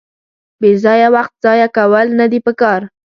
بېځایه 0.61 1.07
وخت 1.15 1.33
ځایه 1.45 1.67
کول 1.77 2.07
ندي 2.19 2.39
پکار. 2.45 2.81